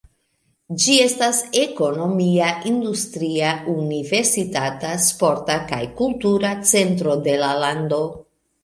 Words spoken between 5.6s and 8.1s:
kaj kultura centro de la lando.